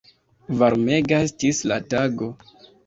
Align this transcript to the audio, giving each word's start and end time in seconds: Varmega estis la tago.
Varmega 0.61 1.21
estis 1.29 1.63
la 1.73 1.81
tago. 1.95 2.35